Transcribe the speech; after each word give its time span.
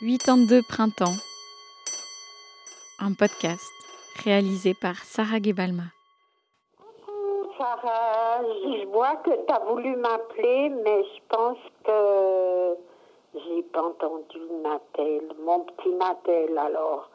82 0.00 0.62
printemps. 0.62 1.12
Un 3.00 3.12
podcast 3.12 3.70
réalisé 4.24 4.72
par 4.80 4.96
Sarah 4.96 5.42
Gebalma. 5.42 5.82
Sarah, 7.58 8.40
je 8.42 8.86
vois 8.86 9.16
que 9.16 9.30
tu 9.30 9.52
as 9.52 9.58
voulu 9.58 9.94
m'appeler, 9.96 10.70
mais 10.70 11.04
je 11.04 11.20
pense 11.28 11.58
que 11.84 12.76
j'ai 13.34 13.62
pas 13.64 13.82
entendu 13.82 14.38
Natel, 14.62 15.22
mon 15.44 15.60
petit 15.64 15.90
Natel. 15.90 16.56
Alors, 16.56 17.10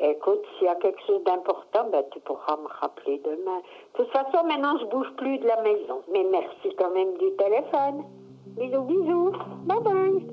écoute, 0.00 0.42
s'il 0.58 0.66
y 0.66 0.70
a 0.70 0.74
quelque 0.76 1.00
chose 1.06 1.22
d'important, 1.24 1.88
ben, 1.90 2.02
tu 2.12 2.20
pourras 2.20 2.56
me 2.56 2.68
rappeler 2.80 3.20
demain. 3.24 3.60
De 3.98 4.04
toute 4.04 4.12
façon, 4.12 4.46
maintenant, 4.46 4.78
je 4.78 4.86
bouge 4.86 5.10
plus 5.16 5.38
de 5.38 5.46
la 5.46 5.62
maison. 5.62 6.02
Mais 6.12 6.24
merci 6.30 6.74
quand 6.78 6.92
même 6.94 7.16
du 7.18 7.30
téléphone. 7.36 8.04
Bisous, 8.58 8.82
bisous. 8.82 9.32
Bye 9.64 9.82
bye. 9.82 10.26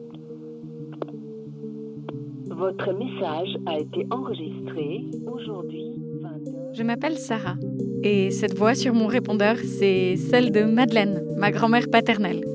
Votre 2.50 2.94
message 2.94 3.58
a 3.66 3.80
été 3.80 4.06
enregistré 4.12 5.02
aujourd'hui. 5.32 6.00
20h. 6.22 6.76
Je 6.76 6.84
m'appelle 6.84 7.18
Sarah 7.18 7.56
et 8.04 8.32
cette 8.32 8.56
voix 8.56 8.76
sur 8.76 8.94
mon 8.94 9.08
répondeur, 9.08 9.58
c'est 9.58 10.18
celle 10.18 10.52
de 10.52 10.64
Madeleine, 10.64 11.24
ma 11.38 11.52
grand-mère 11.52 11.90
paternelle. 11.92 12.46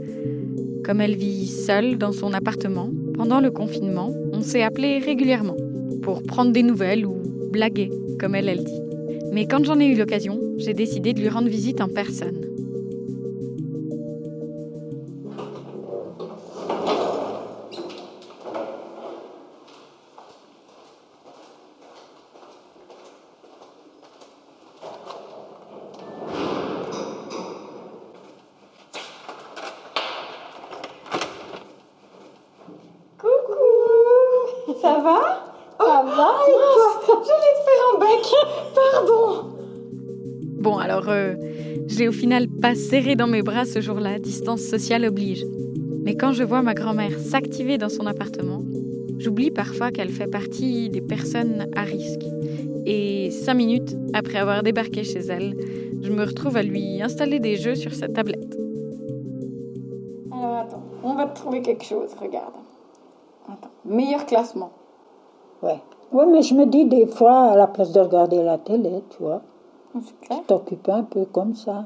Comme 0.84 1.00
elle 1.00 1.16
vit 1.16 1.46
seule 1.46 1.98
dans 1.98 2.12
son 2.12 2.32
appartement, 2.32 2.90
pendant 3.14 3.40
le 3.40 3.50
confinement, 3.50 4.10
on 4.32 4.40
s'est 4.40 4.62
appelé 4.62 4.98
régulièrement 4.98 5.56
pour 6.08 6.22
prendre 6.22 6.52
des 6.52 6.62
nouvelles 6.62 7.04
ou 7.04 7.20
blaguer, 7.52 7.90
comme 8.18 8.34
elle, 8.34 8.48
elle 8.48 8.64
dit. 8.64 8.80
Mais 9.30 9.46
quand 9.46 9.62
j'en 9.62 9.78
ai 9.78 9.84
eu 9.84 9.94
l'occasion, 9.94 10.40
j'ai 10.56 10.72
décidé 10.72 11.12
de 11.12 11.20
lui 11.20 11.28
rendre 11.28 11.48
visite 11.48 11.82
en 11.82 11.88
personne. 11.88 12.40
L'ai 41.98 42.08
au 42.08 42.12
final 42.12 42.48
pas 42.48 42.74
serré 42.74 43.16
dans 43.16 43.26
mes 43.26 43.42
bras 43.42 43.64
ce 43.64 43.80
jour-là, 43.80 44.18
distance 44.18 44.62
sociale 44.62 45.04
oblige. 45.04 45.44
Mais 46.04 46.14
quand 46.14 46.32
je 46.32 46.44
vois 46.44 46.62
ma 46.62 46.74
grand-mère 46.74 47.18
s'activer 47.18 47.76
dans 47.76 47.88
son 47.88 48.06
appartement, 48.06 48.62
j'oublie 49.18 49.50
parfois 49.50 49.90
qu'elle 49.90 50.10
fait 50.10 50.28
partie 50.28 50.90
des 50.90 51.00
personnes 51.00 51.66
à 51.74 51.82
risque. 51.82 52.24
Et 52.86 53.30
cinq 53.30 53.54
minutes 53.54 53.96
après 54.14 54.38
avoir 54.38 54.62
débarqué 54.62 55.02
chez 55.02 55.18
elle, 55.18 55.56
je 56.00 56.12
me 56.12 56.24
retrouve 56.24 56.56
à 56.56 56.62
lui 56.62 57.02
installer 57.02 57.40
des 57.40 57.56
jeux 57.56 57.74
sur 57.74 57.92
sa 57.92 58.06
tablette. 58.06 58.56
Alors 60.30 60.56
attends, 60.58 60.82
on 61.02 61.14
va 61.14 61.26
te 61.26 61.36
trouver 61.36 61.62
quelque 61.62 61.84
chose, 61.84 62.10
regarde. 62.20 62.54
Attends, 63.48 63.70
meilleur 63.84 64.24
classement. 64.24 64.70
Ouais. 65.62 65.80
Ouais, 66.12 66.26
mais 66.26 66.42
je 66.42 66.54
me 66.54 66.64
dis 66.64 66.84
des 66.84 67.06
fois, 67.06 67.50
à 67.50 67.56
la 67.56 67.66
place 67.66 67.92
de 67.92 68.00
regarder 68.00 68.42
la 68.42 68.56
télé, 68.56 69.02
tu 69.10 69.18
vois, 69.20 69.42
Clair. 70.22 70.40
t'occuper 70.46 70.92
un 70.92 71.04
peu 71.04 71.24
comme 71.24 71.54
ça. 71.54 71.84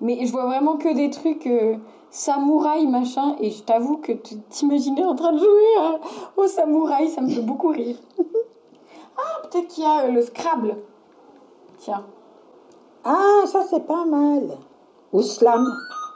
Mais 0.00 0.26
je 0.26 0.32
vois 0.32 0.46
vraiment 0.46 0.76
que 0.76 0.92
des 0.94 1.10
trucs 1.10 1.46
euh, 1.46 1.76
samouraï 2.10 2.86
machin, 2.86 3.36
et 3.40 3.50
je 3.50 3.62
t'avoue 3.62 3.98
que 3.98 4.12
tu 4.12 4.36
t'imaginais 4.50 5.04
en 5.04 5.14
train 5.14 5.32
de 5.32 5.38
jouer 5.38 5.98
au 6.36 6.46
samouraï, 6.46 7.08
ça 7.08 7.20
me 7.20 7.28
fait 7.28 7.40
beaucoup 7.42 7.68
rire. 7.68 7.96
ah, 9.16 9.42
peut-être 9.48 9.68
qu'il 9.68 9.84
y 9.84 9.86
a 9.86 10.04
euh, 10.06 10.10
le 10.10 10.22
Scrabble. 10.22 10.76
Tiens. 11.78 12.04
Ah, 13.04 13.42
ça 13.46 13.64
c'est 13.68 13.86
pas 13.86 14.04
mal. 14.04 14.56
Ou 15.12 15.22
slam. 15.22 15.66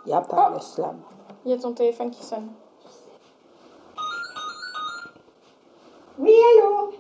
Il 0.05 0.09
n'y 0.09 0.15
a 0.15 0.21
pas 0.21 0.49
Oh. 0.51 0.55
le 0.55 0.61
slam. 0.61 0.97
Il 1.45 1.51
y 1.51 1.55
a 1.55 1.59
ton 1.59 1.73
téléphone 1.73 2.11
qui 2.11 2.25
sonne. 2.25 2.49
Oui, 6.19 6.33
allô? 6.33 6.91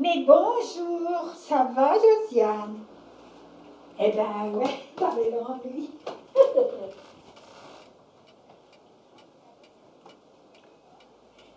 Mais 0.00 0.24
bonjour, 0.26 1.30
ça 1.36 1.70
va, 1.76 1.92
Josiane? 1.92 2.78
Eh 4.02 4.12
ben 4.12 4.58
ouais, 4.58 4.64
t'avais 4.96 5.30
l'ennui. 5.30 5.90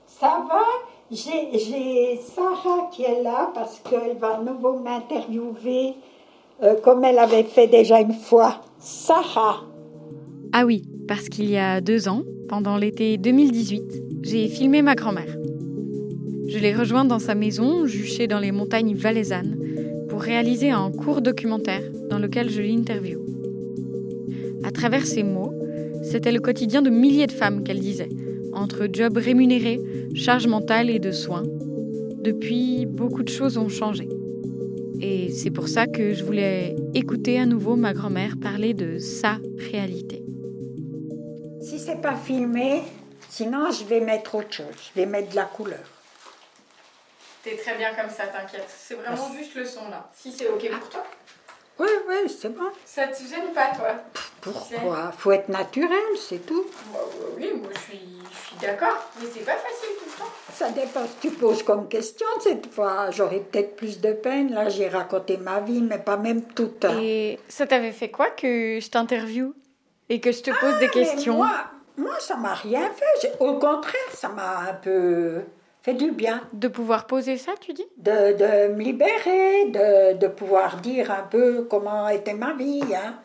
ça 0.05 0.43
va? 0.49 0.61
J'ai 1.09 1.57
j'ai 1.57 2.17
Sarah 2.17 2.89
qui 2.91 3.03
est 3.03 3.23
là 3.23 3.49
parce 3.53 3.79
qu'elle 3.79 4.17
va 4.17 4.35
à 4.35 4.41
nouveau 4.41 4.77
m'interviewer 4.77 5.93
euh, 6.63 6.75
comme 6.81 7.05
elle 7.05 7.19
avait 7.19 7.43
fait 7.43 7.67
déjà 7.67 8.01
une 8.01 8.13
fois. 8.13 8.55
Sarah 8.77 9.61
Ah 10.51 10.65
oui, 10.65 10.83
parce 11.07 11.29
qu'il 11.29 11.49
y 11.49 11.57
a 11.57 11.79
deux 11.79 12.09
ans, 12.09 12.23
pendant 12.49 12.75
l'été 12.75 13.17
2018, 13.17 13.83
j'ai 14.21 14.49
filmé 14.49 14.81
ma 14.81 14.95
grand-mère. 14.95 15.42
Je 16.53 16.59
l'ai 16.59 16.75
rejointe 16.75 17.07
dans 17.07 17.17
sa 17.17 17.33
maison, 17.33 17.87
juchée 17.87 18.27
dans 18.27 18.37
les 18.37 18.51
montagnes 18.51 18.93
valaisannes, 18.93 19.57
pour 20.07 20.21
réaliser 20.21 20.69
un 20.69 20.91
court 20.91 21.23
documentaire 21.23 21.81
dans 22.11 22.19
lequel 22.19 22.51
je 22.51 22.61
l'interview. 22.61 23.19
À 24.63 24.69
travers 24.69 25.07
ses 25.07 25.23
mots, 25.23 25.51
c'était 26.03 26.31
le 26.31 26.39
quotidien 26.39 26.83
de 26.83 26.91
milliers 26.91 27.25
de 27.25 27.31
femmes 27.31 27.63
qu'elle 27.63 27.79
disait, 27.79 28.09
entre 28.53 28.87
jobs 28.93 29.17
rémunérés, 29.17 29.81
charges 30.13 30.45
mentales 30.45 30.91
et 30.91 30.99
de 30.99 31.11
soins. 31.11 31.41
Depuis, 32.21 32.85
beaucoup 32.85 33.23
de 33.23 33.29
choses 33.29 33.57
ont 33.57 33.69
changé. 33.69 34.07
Et 35.01 35.31
c'est 35.31 35.49
pour 35.49 35.67
ça 35.67 35.87
que 35.87 36.13
je 36.13 36.23
voulais 36.23 36.75
écouter 36.93 37.39
à 37.39 37.47
nouveau 37.47 37.75
ma 37.75 37.93
grand-mère 37.93 38.35
parler 38.39 38.75
de 38.75 38.99
sa 38.99 39.39
réalité. 39.71 40.23
Si 41.61 41.79
c'est 41.79 41.99
pas 41.99 42.15
filmé, 42.15 42.83
sinon 43.27 43.71
je 43.71 43.85
vais 43.85 44.01
mettre 44.01 44.35
autre 44.35 44.53
chose. 44.53 44.91
Je 44.93 45.01
vais 45.01 45.07
mettre 45.07 45.31
de 45.31 45.35
la 45.35 45.45
couleur. 45.45 46.02
T'es 47.43 47.57
très 47.57 47.75
bien 47.75 47.93
comme 47.93 48.09
ça, 48.09 48.27
t'inquiète. 48.27 48.67
C'est 48.69 48.95
vraiment 48.95 49.31
juste 49.37 49.55
le 49.55 49.65
son 49.65 49.89
là. 49.89 50.09
Si 50.15 50.31
c'est 50.31 50.47
ok 50.47 50.69
pour 50.79 50.89
toi. 50.89 51.03
Oui, 51.79 51.87
oui, 52.07 52.29
c'est 52.29 52.49
bon. 52.49 52.69
Ça 52.85 53.07
te 53.07 53.17
gêne 53.23 53.51
pas, 53.53 53.71
toi? 53.75 53.95
Pourquoi? 54.41 55.11
Faut 55.17 55.31
être 55.31 55.49
naturel, 55.49 55.99
c'est 56.17 56.45
tout. 56.45 56.65
Bah, 56.93 56.99
bah 57.01 57.25
oui, 57.35 57.51
moi 57.59 57.69
je 57.73 57.79
suis, 57.79 57.99
je 58.31 58.47
suis 58.47 58.55
d'accord. 58.61 58.95
Mais 59.19 59.27
c'est 59.33 59.43
pas 59.43 59.57
facile 59.57 59.89
tout 59.99 60.05
le 60.05 60.17
temps. 60.19 60.31
Ça 60.53 60.69
dépend 60.69 61.01
ce 61.05 61.13
que 61.15 61.21
tu 61.27 61.31
poses 61.33 61.63
comme 61.63 61.89
question. 61.89 62.27
Cette 62.41 62.71
fois, 62.71 63.09
j'aurais 63.11 63.39
peut-être 63.39 63.75
plus 63.75 63.99
de 63.99 64.13
peine. 64.13 64.53
Là, 64.53 64.69
j'ai 64.69 64.87
raconté 64.87 65.37
ma 65.37 65.59
vie, 65.61 65.81
mais 65.81 65.97
pas 65.97 66.15
même 66.17 66.43
toute. 66.45 66.85
Et 67.01 67.39
ça 67.49 67.65
t'avait 67.65 67.91
fait 67.91 68.09
quoi 68.11 68.29
que 68.29 68.79
je 68.79 68.89
t'interviewe 68.89 69.53
et 70.09 70.19
que 70.21 70.31
je 70.31 70.43
te 70.43 70.51
pose 70.51 70.77
des 70.79 70.85
Ah, 70.85 70.91
Mais 70.95 71.01
questions? 71.05 71.37
Moi, 71.37 71.51
moi, 71.97 72.19
ça 72.19 72.35
m'a 72.37 72.53
rien 72.53 72.89
fait. 72.91 73.33
Au 73.39 73.57
contraire, 73.57 74.11
ça 74.13 74.29
m'a 74.29 74.59
un 74.69 74.73
peu 74.75 75.41
fait 75.83 75.93
du 75.93 76.11
bien. 76.11 76.41
De 76.53 76.67
pouvoir 76.67 77.05
poser 77.05 77.37
ça, 77.37 77.51
tu 77.59 77.73
dis? 77.73 77.85
De, 77.97 78.33
de 78.33 78.73
me 78.73 78.81
libérer, 78.81 79.65
de, 79.65 80.17
de 80.17 80.27
pouvoir 80.27 80.77
dire 80.77 81.11
un 81.11 81.23
peu 81.23 81.65
comment 81.69 82.07
était 82.07 82.33
ma 82.33 82.53
vie. 82.53 82.81
Hein. 82.95 83.15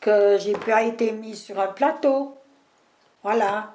Que 0.00 0.36
j'ai 0.38 0.52
pas 0.54 0.82
été 0.82 1.12
mise 1.12 1.40
sur 1.42 1.58
un 1.60 1.68
plateau. 1.68 2.36
Voilà. 3.22 3.72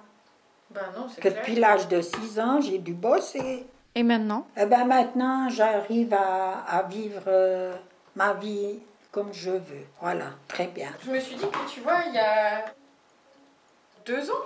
Non, 0.76 1.08
c'est 1.10 1.22
Que 1.22 1.30
depuis 1.30 1.56
l'âge 1.56 1.88
de 1.88 2.02
6 2.02 2.40
ans, 2.40 2.62
j'ai 2.62 2.78
dû 2.80 2.94
bosser. 2.94 3.66
Et 3.96 4.04
maintenant? 4.04 4.46
Eh 4.56 4.66
ben 4.66 4.86
maintenant, 4.86 5.50
j'arrive 5.50 6.14
à, 6.14 6.60
à 6.68 6.84
vivre 6.84 7.24
euh, 7.28 7.74
ma 8.16 8.34
vie 8.34 8.80
comme 9.12 9.34
je 9.34 9.50
veux. 9.52 9.86
Voilà, 10.02 10.26
très 10.48 10.68
bien. 10.68 10.90
Je 11.04 11.10
me 11.10 11.20
suis 11.20 11.36
dit 11.36 11.46
que 11.50 11.70
tu 11.74 11.80
vois, 11.80 12.02
il 12.08 12.14
y 12.14 12.20
a 12.20 12.66
deux 14.06 14.30
ans 14.30 14.46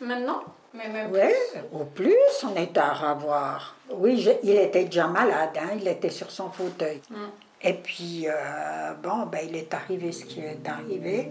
maintenant, 0.00 0.42
mais 0.74 0.88
même 0.88 1.10
Oui, 1.12 1.60
au 1.72 1.84
plus, 1.84 2.14
on 2.44 2.54
est 2.56 2.76
à 2.78 2.92
revoir. 2.92 3.76
Oui, 3.90 4.20
je- 4.20 4.30
il 4.42 4.56
était 4.56 4.84
déjà 4.84 5.06
malade, 5.06 5.50
hein, 5.56 5.70
il 5.78 5.86
était 5.88 6.10
sur 6.10 6.30
son 6.30 6.50
fauteuil. 6.50 7.00
Mm. 7.10 7.16
Et 7.64 7.74
puis, 7.74 8.26
euh, 8.26 8.92
bon, 9.02 9.26
ben, 9.26 9.40
il 9.48 9.54
est 9.56 9.72
arrivé 9.74 10.10
ce 10.12 10.24
qui 10.24 10.40
est 10.40 10.66
arrivé. 10.66 11.28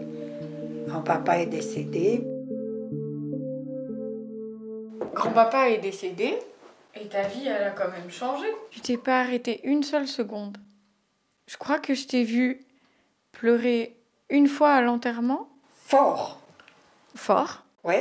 Mon 0.88 1.02
papa 1.02 1.40
est 1.40 1.48
décédé. 1.48 2.24
Grand-papa 5.14 5.70
est 5.70 5.78
décédé 5.80 6.38
et 6.96 7.08
ta 7.08 7.24
vie, 7.24 7.48
elle 7.48 7.64
a 7.64 7.72
quand 7.72 7.90
même 7.92 8.10
changé. 8.10 8.46
Tu 8.70 8.80
t'es 8.82 8.98
pas 8.98 9.20
arrêté 9.22 9.60
une 9.66 9.84
seule 9.84 10.08
seconde. 10.08 10.58
Je 11.48 11.58
crois 11.58 11.80
que 11.80 11.94
je 11.94 12.08
t'ai 12.08 12.24
vu 12.24 12.62
pleurer 13.34 13.96
une 14.30 14.48
fois 14.48 14.72
à 14.74 14.82
l'enterrement, 14.82 15.50
Fort, 15.86 16.40
fort? 17.16 17.64
oui. 17.84 17.96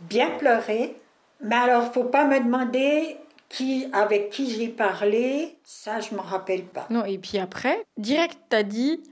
Bien 0.00 0.30
pleuré. 0.38 0.96
Mais 1.40 1.56
alors, 1.56 1.92
faut 1.92 2.04
pas 2.04 2.24
me 2.24 2.38
demander 2.38 3.16
qui, 3.48 3.88
avec 3.92 4.30
qui 4.30 4.50
j'ai 4.50 4.68
parlé, 4.68 5.58
ça, 5.64 6.00
je 6.00 6.12
ne 6.12 6.16
me 6.16 6.22
rappelle 6.22 6.64
pas. 6.64 6.86
Non, 6.90 7.04
et 7.04 7.18
puis 7.18 7.38
après, 7.38 7.84
direct, 7.96 8.38
t'as 8.48 8.62
dit 8.62 9.02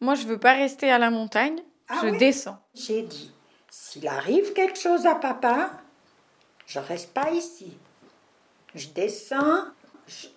Moi, 0.00 0.14
je 0.14 0.26
veux 0.26 0.38
pas 0.38 0.52
rester 0.52 0.90
à 0.90 0.98
la 0.98 1.10
montagne, 1.10 1.60
Ah 1.88 2.00
je 2.02 2.08
oui 2.08 2.18
descends. 2.18 2.58
J'ai 2.74 3.02
dit, 3.02 3.32
s'il 3.70 4.06
arrive 4.08 4.52
quelque 4.52 4.78
chose 4.78 5.06
à 5.06 5.14
papa, 5.14 5.70
je 6.66 6.78
reste 6.78 7.12
pas 7.12 7.30
ici. 7.30 7.76
Je 8.74 8.88
descends 8.88 9.64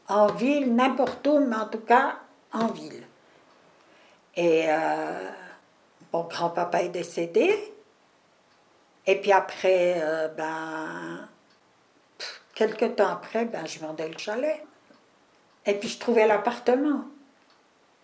en 0.07 0.27
ville, 0.27 0.73
n'importe 0.73 1.25
où, 1.27 1.39
mais 1.39 1.55
en 1.55 1.67
tout 1.67 1.79
cas 1.79 2.17
en 2.51 2.67
ville. 2.67 3.03
Et 4.35 4.65
euh, 4.67 5.29
mon 6.11 6.23
grand-papa 6.23 6.83
est 6.83 6.89
décédé. 6.89 7.72
Et 9.05 9.19
puis 9.19 9.31
après, 9.31 10.01
euh, 10.01 10.27
ben, 10.29 11.27
pff, 12.17 12.41
quelque 12.55 12.85
temps 12.85 13.09
après, 13.09 13.45
ben, 13.45 13.65
je 13.65 13.79
vendais 13.79 14.07
le 14.07 14.17
chalet. 14.17 14.63
Et 15.65 15.73
puis 15.75 15.89
je 15.89 15.99
trouvais 15.99 16.27
l'appartement. 16.27 17.05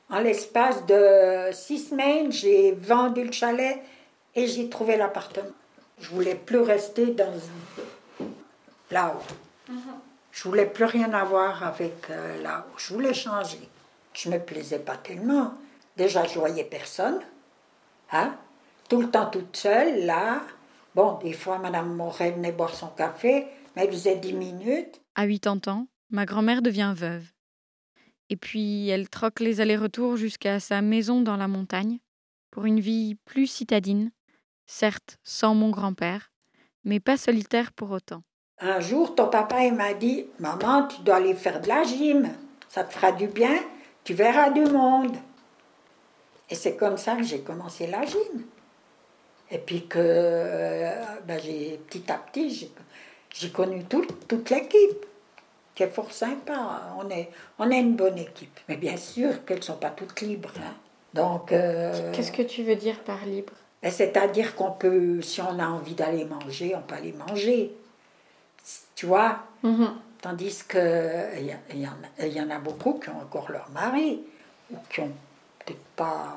En 0.10 0.20
l'espace 0.20 0.86
de 0.86 1.52
six 1.52 1.90
semaines, 1.90 2.32
j'ai 2.32 2.72
vendu 2.72 3.24
le 3.24 3.32
chalet 3.32 3.80
et 4.36 4.48
j'ai 4.48 4.70
trouvé 4.70 4.98
l'appartement. 4.98 5.52
Je 6.00 6.10
voulais 6.10 6.36
plus 6.36 6.60
rester 6.60 7.08
dans 7.08 7.34
là-haut. 8.90 9.76
Je 10.32 10.44
voulais 10.48 10.66
plus 10.66 10.86
rien 10.86 11.14
avoir 11.14 11.64
avec 11.64 12.10
euh, 12.10 12.42
là-haut. 12.42 12.74
Je 12.78 12.94
voulais 12.94 13.14
changer. 13.14 13.70
Je 14.14 14.30
me 14.30 14.40
plaisais 14.40 14.80
pas 14.80 14.98
tellement. 14.98 15.54
Déjà, 15.98 16.24
je 16.26 16.40
voyais 16.40 16.64
personne. 16.64 17.20
Hein? 18.12 18.36
Tout 18.88 19.02
le 19.02 19.10
temps 19.10 19.28
toute 19.28 19.56
seule, 19.56 20.06
là. 20.06 20.42
Bon, 20.96 21.18
des 21.24 21.34
fois, 21.34 21.60
Madame 21.60 21.96
Moret 21.96 22.32
venait 22.32 22.52
boire 22.52 22.74
son 22.74 22.88
café, 22.88 23.48
mais 23.76 23.86
elle 23.86 23.92
faisait 23.92 24.16
dix 24.16 24.34
minutes. 24.34 25.02
À 25.16 25.28
80 25.28 25.72
ans, 25.72 25.88
ma 26.10 26.26
grand-mère 26.26 26.62
devient 26.62 26.94
veuve. 26.96 27.26
Et 28.30 28.36
puis, 28.36 28.90
elle 28.90 29.10
troque 29.10 29.40
les 29.40 29.62
allers-retours 29.62 30.18
jusqu'à 30.18 30.60
sa 30.60 30.82
maison 30.82 31.22
dans 31.22 31.38
la 31.38 31.48
montagne 31.48 32.00
pour 32.52 32.66
une 32.66 32.80
vie 32.80 33.16
plus 33.26 33.48
citadine, 33.48 34.12
certes 34.66 35.18
sans 35.24 35.56
mon 35.56 35.70
grand-père, 35.70 36.32
mais 36.84 37.00
pas 37.00 37.18
solitaire 37.18 37.72
pour 37.72 37.92
autant. 37.92 38.24
Un 38.60 38.80
jour, 38.80 39.16
ton 39.16 39.28
papa 39.28 39.64
il 39.64 39.74
m'a 39.74 39.94
dit 39.94 40.26
Maman, 40.40 40.88
tu 40.88 41.02
dois 41.02 41.16
aller 41.16 41.34
faire 41.34 41.62
de 41.62 41.68
la 41.68 41.84
gym. 41.84 42.30
Ça 42.68 42.84
te 42.84 42.94
fera 42.94 43.12
du 43.12 43.28
bien, 43.28 43.56
tu 44.04 44.14
verras 44.14 44.50
du 44.50 44.66
monde. 44.66 45.16
Et 46.50 46.56
c'est 46.56 46.76
comme 46.76 46.98
ça 46.98 47.16
que 47.16 47.24
j'ai 47.24 47.42
commencé 47.42 47.88
la 47.88 48.06
gym. 48.06 48.44
Et 49.52 49.58
puis 49.58 49.88
que 49.88 49.98
euh, 50.02 50.92
ben, 51.26 51.40
j'ai, 51.44 51.80
petit 51.88 52.12
à 52.12 52.16
petit, 52.16 52.50
j'ai, 52.54 52.72
j'ai 53.34 53.50
connu 53.52 53.84
tout- 53.86 54.06
toute 54.28 54.50
l'équipe, 54.50 55.06
qui 55.76 55.84
est 55.84 55.90
fort 55.90 56.12
sympa. 56.12 56.94
On 57.00 57.10
est, 57.10 57.30
on 57.58 57.70
est 57.72 57.80
une 57.80 57.96
bonne 57.96 58.18
équipe. 58.18 58.60
Mais 58.68 58.76
bien 58.78 58.98
sûr 58.98 59.44
qu'elles 59.46 59.58
ne 59.60 59.64
sont 59.64 59.78
pas 59.78 59.90
toutes 59.90 60.22
libres. 60.22 60.52
hein. 60.60 60.74
Donc, 61.14 61.52
euh, 61.52 62.12
Qu'est-ce 62.14 62.32
que 62.32 62.44
tu 62.44 62.64
veux 62.64 62.76
dire 62.76 63.00
par 63.04 63.26
libre? 63.26 63.54
ben, 63.82 63.92
C'est-à-dire 63.92 64.56
qu'on 64.56 64.72
peut, 64.72 65.22
si 65.22 65.42
on 65.42 65.58
a 65.58 65.66
envie 65.68 65.96
d'aller 65.96 66.26
manger, 66.26 66.76
on 66.76 66.82
peut 66.82 66.96
aller 66.96 67.14
manger. 67.14 67.74
Tu 68.96 69.06
vois? 69.08 69.40
Tandis 70.22 70.64
qu'il 70.70 70.80
y, 71.74 71.78
y, 71.80 71.88
en 71.88 71.98
a- 72.20 72.26
y 72.28 72.42
en 72.42 72.50
a 72.50 72.60
beaucoup 72.60 73.00
qui 73.00 73.10
ont 73.10 73.22
encore 73.22 73.50
leur 73.52 73.70
mari, 73.72 74.22
ou 74.70 74.76
qui 74.90 75.00
ont 75.00 75.12
peut-être 75.66 75.80
pas 75.96 76.36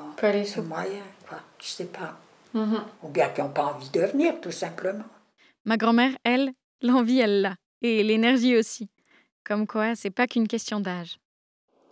les 0.55 0.61
moyens, 0.63 1.03
quoi. 1.27 1.37
Je 1.61 1.67
sais 1.67 1.85
pas. 1.85 2.17
Ou 2.55 3.07
bien 3.09 3.29
qui 3.29 3.41
n'ont 3.41 3.49
pas 3.49 3.65
envie 3.65 3.89
de 3.89 4.01
venir, 4.01 4.39
tout 4.41 4.51
simplement. 4.51 5.05
Ma 5.65 5.77
grand-mère, 5.77 6.11
elle, 6.23 6.51
l'envie, 6.81 7.19
elle 7.19 7.41
l'a. 7.41 7.55
Et 7.81 8.03
l'énergie 8.03 8.57
aussi. 8.57 8.89
Comme 9.43 9.67
quoi, 9.67 9.95
c'est 9.95 10.09
pas 10.09 10.27
qu'une 10.27 10.47
question 10.47 10.79
d'âge. 10.79 11.19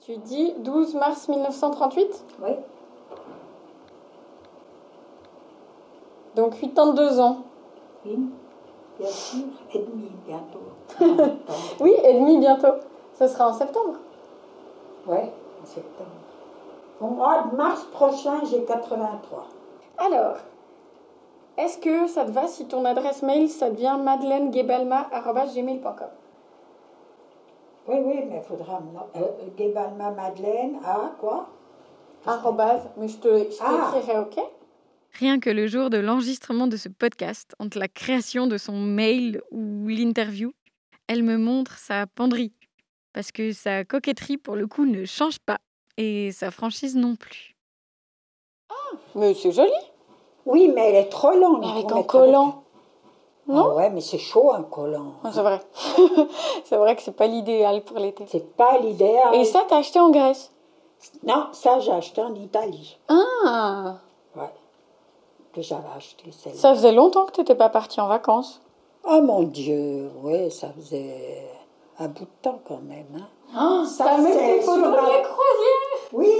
Tu 0.05 0.17
dis 0.17 0.53
12 0.59 0.95
mars 0.95 1.27
1938 1.27 2.25
Oui. 2.41 2.51
Donc 6.35 6.59
82 6.59 7.19
ans. 7.19 7.43
Oui, 8.05 8.17
bien 8.99 9.09
sûr, 9.09 9.45
et 9.73 9.79
demi 9.79 10.09
bientôt. 10.25 10.61
Oui, 11.79 11.93
et 12.03 12.13
demi 12.13 12.39
bientôt. 12.39 12.75
Ce 13.17 13.27
sera 13.27 13.49
en 13.49 13.53
septembre. 13.53 13.95
Oui, 15.07 15.17
en 15.61 15.65
septembre. 15.65 16.09
Au 16.99 17.07
mois 17.07 17.43
de 17.43 17.55
mars 17.55 17.83
prochain, 17.91 18.41
j'ai 18.49 18.63
83. 18.63 19.47
Alors, 19.97 20.37
est-ce 21.57 21.77
que 21.77 22.07
ça 22.07 22.25
te 22.25 22.31
va 22.31 22.47
si 22.47 22.65
ton 22.67 22.83
adresse 22.85 23.21
mail, 23.23 23.49
ça 23.49 23.69
devient 23.69 23.97
madeleineguebalma.gmail.com 24.03 26.07
Oui, 27.87 27.95
oui, 28.05 28.15
mais 28.29 28.37
il 28.37 28.43
faudra. 28.43 28.79
me- 28.79 29.21
Euh, 29.21 29.27
Guébalma 29.57 30.11
Madeleine, 30.11 30.79
à 30.85 31.11
quoi? 31.19 31.49
Arrobase, 32.25 32.89
mais 32.97 33.07
je 33.07 33.17
te 33.17 33.27
je 33.27 33.57
Ah. 33.61 33.91
t'écrirai, 33.93 34.19
ok? 34.19 34.39
Rien 35.13 35.39
que 35.39 35.49
le 35.49 35.67
jour 35.67 35.89
de 35.89 35.97
l'enregistrement 35.97 36.67
de 36.67 36.77
ce 36.77 36.87
podcast, 36.87 37.53
entre 37.59 37.79
la 37.79 37.87
création 37.89 38.47
de 38.47 38.57
son 38.57 38.77
mail 38.79 39.41
ou 39.51 39.87
l'interview, 39.87 40.53
elle 41.07 41.23
me 41.23 41.37
montre 41.37 41.77
sa 41.77 42.07
penderie. 42.07 42.53
Parce 43.13 43.31
que 43.33 43.51
sa 43.51 43.83
coquetterie, 43.83 44.37
pour 44.37 44.55
le 44.55 44.67
coup, 44.67 44.85
ne 44.85 45.03
change 45.03 45.39
pas. 45.39 45.57
Et 45.97 46.31
sa 46.31 46.49
franchise 46.51 46.95
non 46.95 47.17
plus. 47.17 47.55
Mais 49.15 49.33
c'est 49.33 49.51
joli. 49.51 49.69
Oui, 50.45 50.71
mais 50.73 50.89
elle 50.89 50.95
est 50.95 51.09
trop 51.09 51.31
longue. 51.31 51.59
Mais 51.61 51.71
avec 51.71 51.91
un 51.91 52.03
collant. 52.03 52.41
avec- 52.43 52.55
Non 53.47 53.67
Ah 53.71 53.75
ouais, 53.75 53.89
mais 53.89 54.01
c'est 54.01 54.17
chaud 54.17 54.51
un 54.53 54.63
collant. 54.63 55.13
Ah, 55.23 55.29
C'est 55.33 55.41
vrai. 55.41 55.61
c'est 56.65 56.77
vrai 56.77 56.95
que 56.95 57.01
c'est 57.01 57.15
pas 57.15 57.27
l'idéal 57.27 57.83
pour 57.83 57.97
l'été. 57.99 58.25
C'est 58.27 58.55
pas 58.55 58.77
l'idéal. 58.79 59.35
Et 59.35 59.45
ça, 59.45 59.63
t'as 59.67 59.77
acheté 59.77 59.99
en 59.99 60.09
Grèce? 60.09 60.51
Non, 61.23 61.47
ça 61.51 61.79
j'ai 61.79 61.91
acheté 61.91 62.21
en 62.21 62.33
Italie. 62.35 62.97
Ah 63.09 63.95
Ouais. 64.35 64.49
Que 65.53 65.61
j'avais 65.61 65.89
acheté 65.95 66.31
celle-là. 66.31 66.57
Ça 66.59 66.73
faisait 66.75 66.91
longtemps 66.91 67.25
que 67.25 67.31
t'étais 67.31 67.55
pas 67.55 67.69
partie 67.69 67.99
en 67.99 68.07
vacances. 68.07 68.61
Oh 69.03 69.19
mon 69.21 69.41
Dieu, 69.43 70.11
ouais, 70.23 70.49
ça 70.51 70.69
faisait 70.77 71.47
un 71.99 72.07
bout 72.07 72.25
de 72.25 72.29
temps 72.43 72.59
quand 72.67 72.79
même. 72.83 73.07
Hein. 73.15 73.27
Ah, 73.55 73.83
Ça, 73.85 74.17
même 74.17 74.31
c'est 74.31 74.55
des 74.57 74.61
photos 74.61 74.83
de 74.91 74.95
la 74.95 75.21
croisière 75.21 76.09
Oui, 76.13 76.31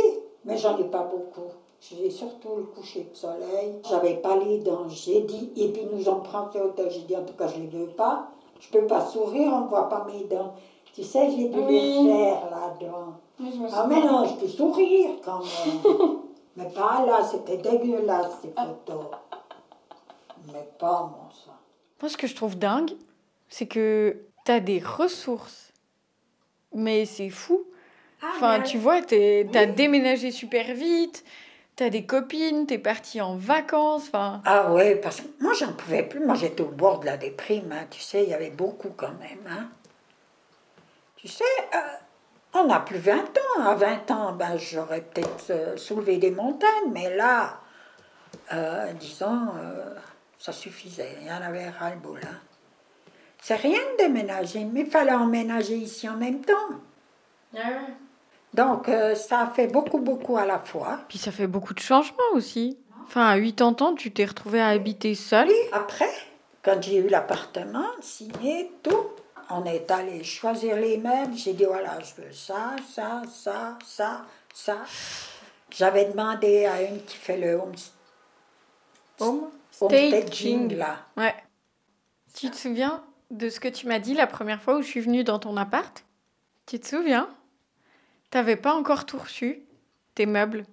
mais 0.46 0.58
j'en 0.58 0.78
ai 0.78 0.84
pas 0.86 1.04
beaucoup. 1.04 1.50
J'ai 1.82 2.12
surtout 2.12 2.56
le 2.58 2.64
coucher 2.64 3.08
de 3.12 3.16
soleil. 3.16 3.82
J'avais 3.90 4.16
pas 4.18 4.38
les 4.38 4.60
dents. 4.60 4.88
J'ai 4.88 5.22
dit, 5.22 5.52
et 5.56 5.70
puis 5.70 5.82
nous 5.92 6.08
en 6.08 6.20
prend 6.20 6.48
fait 6.50 6.62
hôtel. 6.62 6.90
J'ai 6.92 7.02
dit, 7.02 7.16
en 7.18 7.24
tout 7.26 7.34
cas, 7.34 7.48
je 7.48 7.60
les 7.60 7.68
veux 7.68 7.88
pas. 7.88 8.30
Je 8.60 8.70
peux 8.70 8.86
pas 8.86 9.04
sourire, 9.04 9.52
on 9.52 9.62
ne 9.62 9.68
voit 9.68 9.90
pas 9.90 10.06
mes 10.06 10.24
dents. 10.26 10.54
Tu 10.94 11.04
sais, 11.04 11.32
j'ai 11.32 11.48
dû 11.50 11.58
Oui. 11.60 12.04
les 12.04 12.10
faire 12.12 12.50
là-dedans. 12.52 13.14
Oui, 13.40 13.50
Ah, 13.74 13.88
mais 13.90 14.02
non, 14.02 14.26
je 14.26 14.36
peux 14.36 14.48
sourire 14.48 15.12
quand 15.26 15.40
même. 15.40 15.82
mais 16.56 16.70
pas 16.70 17.04
là, 17.06 17.24
c'était 17.24 17.58
dégueulasse 17.58 18.34
ces 18.44 18.50
photos. 18.50 19.06
Mais 20.54 20.68
pas 20.78 21.04
mon 21.04 21.32
sang. 21.32 21.52
Moi, 22.02 22.10
ce 22.10 22.18
que 22.18 22.28
je 22.28 22.36
trouve 22.36 22.58
dingue, 22.60 22.92
c'est 23.50 23.66
que 23.68 24.18
t'as 24.46 24.60
des 24.60 24.80
ressources. 24.80 25.72
Mais 26.76 27.06
c'est 27.06 27.30
fou. 27.30 27.64
Enfin, 28.36 28.62
tu 28.62 28.78
vois, 28.78 29.02
t'es- 29.02 29.48
t'as 29.52 29.66
déménagé 29.66 30.30
super 30.30 30.74
vite, 30.76 31.24
t'as 31.82 31.90
des 31.90 32.06
copines, 32.06 32.68
t'es 32.68 32.78
parti 32.78 33.22
en 33.22 33.36
vacances. 33.38 34.04
Enfin, 34.10 34.40
Ah 34.46 34.72
ouais, 34.72 34.96
parce 34.98 35.20
que 35.22 35.28
moi, 35.40 35.52
j'en 35.54 35.74
pouvais 35.74 36.04
plus. 36.04 36.20
Moi, 36.24 36.36
j'étais 36.36 36.62
au 36.62 36.68
bord 36.68 37.00
de 37.00 37.08
la 37.08 37.18
déprime. 37.18 37.72
hein. 37.72 37.86
Tu 37.90 38.00
sais, 38.00 38.22
il 38.24 38.30
y 38.30 38.36
avait 38.36 38.52
beaucoup 38.52 38.92
quand 38.96 39.14
même. 39.20 39.40
hein. 39.50 39.68
Tu 41.16 41.28
sais, 41.28 41.44
euh, 41.74 41.78
on 42.54 42.66
n'a 42.66 42.82
plus 42.82 43.00
20 43.00 43.16
ans. 43.58 43.62
À 43.66 43.74
20 43.74 44.12
ans, 44.12 44.34
ben, 44.34 44.58
j'aurais 44.58 45.02
peut-être 45.02 45.50
euh, 45.50 45.76
soulevé 45.76 46.18
des 46.18 46.30
montagnes. 46.30 46.92
Mais 46.92 47.16
là, 47.16 47.60
euh, 48.54 48.94
disons, 48.94 49.48
euh, 49.58 49.96
ça 50.38 50.52
suffisait. 50.52 51.18
Il 51.22 51.28
y 51.28 51.32
en 51.32 51.42
avait 51.42 51.68
ras-le-bol. 51.70 52.20
hein. 52.24 52.38
C'est 53.42 53.56
rien 53.56 53.80
de 53.94 54.04
déménager, 54.04 54.66
mais 54.66 54.82
il 54.82 54.86
fallait 54.92 55.14
emménager 55.14 55.76
ici 55.78 56.08
en 56.08 56.16
même 56.16 56.42
temps. 56.42 56.70
Donc, 58.54 58.90
euh, 58.90 59.16
ça 59.16 59.42
a 59.42 59.48
fait 59.48 59.68
beaucoup, 59.68 60.00
beaucoup 60.00 60.38
à 60.38 60.46
la 60.46 60.60
fois. 60.60 61.00
puis 61.08 61.18
ça 61.18 61.32
fait 61.32 61.48
beaucoup 61.48 61.74
de 61.74 61.80
changements 61.80 62.18
aussi. 62.34 62.78
Enfin, 63.06 63.28
à 63.28 63.40
80 63.40 63.76
ans, 63.86 63.96
tu 63.96 64.12
t'es 64.12 64.26
retrouvé 64.26 64.62
à 64.62 64.68
habiter 64.68 65.16
seul. 65.16 65.50
Après, 65.72 66.10
quand 66.62 66.82
j'ai 66.82 66.98
eu 66.98 67.08
l'appartement 67.08 67.88
signé, 68.02 68.72
tout, 68.84 69.08
on 69.50 69.66
est 69.66 69.90
allé 69.92 70.24
choisir 70.24 70.76
les 70.76 70.98
meubles. 70.98 71.36
J'ai 71.36 71.54
dit 71.54 71.66
voilà, 71.66 71.98
je 72.00 72.22
veux 72.22 72.32
ça, 72.32 72.76
ça, 72.94 73.22
ça, 73.32 73.78
ça, 73.86 74.26
ça. 74.54 74.78
J'avais 75.70 76.06
demandé 76.06 76.66
à 76.66 76.82
une 76.82 77.04
qui 77.04 77.18
fait 77.18 77.38
le 77.38 77.56
home, 77.56 77.74
Home 79.20 79.50
homestaging, 79.80 80.76
là. 80.78 80.98
Ouais. 81.16 81.36
Tu 82.34 82.50
te 82.50 82.56
souviens 82.56 83.04
de 83.30 83.50
ce 83.50 83.60
que 83.60 83.68
tu 83.68 83.88
m'as 83.88 84.00
dit 84.00 84.14
la 84.14 84.28
première 84.28 84.62
fois 84.62 84.78
où 84.78 84.82
je 84.82 84.88
suis 84.88 85.02
venue 85.02 85.24
dans 85.24 85.40
ton 85.40 85.58
appart? 85.58 86.04
Tu 86.66 86.80
te 86.80 86.88
souviens? 86.88 87.30
T'avais 88.32 88.56
pas 88.56 88.74
encore 88.74 89.06
tout 89.06 89.18
reçu, 89.18 89.60
tes 90.16 90.26
meubles. 90.26 90.66